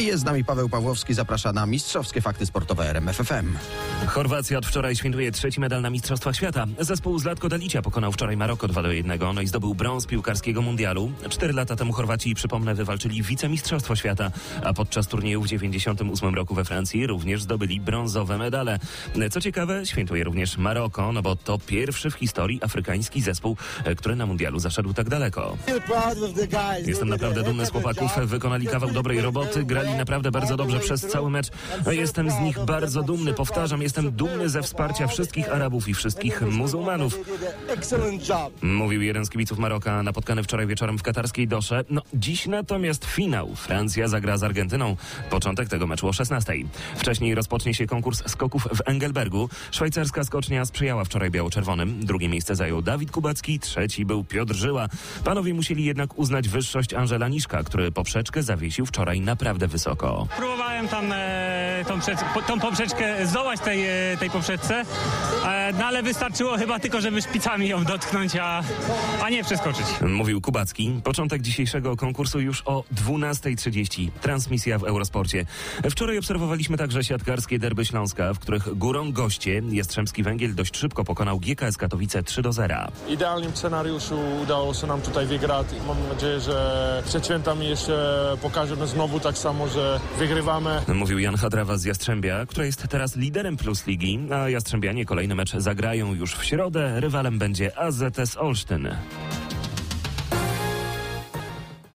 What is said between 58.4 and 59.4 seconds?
zawiesił wczoraj